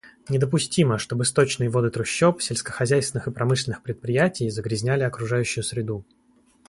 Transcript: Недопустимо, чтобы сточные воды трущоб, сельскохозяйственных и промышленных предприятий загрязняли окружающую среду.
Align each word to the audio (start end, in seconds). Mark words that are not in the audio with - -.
Недопустимо, 0.29 0.97
чтобы 0.97 1.25
сточные 1.25 1.69
воды 1.69 1.91
трущоб, 1.91 2.41
сельскохозяйственных 2.41 3.27
и 3.27 3.31
промышленных 3.31 3.83
предприятий 3.83 4.49
загрязняли 4.49 5.03
окружающую 5.03 5.63
среду. 5.63 6.03